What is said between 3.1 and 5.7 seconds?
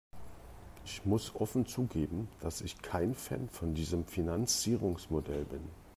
Fan von diesem Finanzierungsmodell bin.